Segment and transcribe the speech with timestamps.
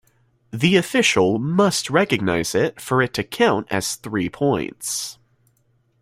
[0.49, 5.19] The official must recognize it for it to count as three points.